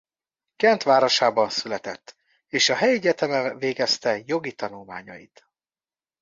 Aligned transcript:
Gent 0.55 0.83
városában 0.83 1.49
született 1.49 2.15
és 2.47 2.69
a 2.69 2.75
helyi 2.75 2.93
egyetemen 2.93 3.57
végezte 3.57 4.21
jogi 4.25 4.53
tanulmányait. 4.53 5.45